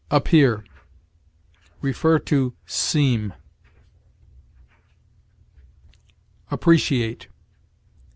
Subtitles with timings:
[0.09, 0.63] APPEAR.
[1.85, 3.35] See SEEM.
[6.49, 7.27] APPRECIATE.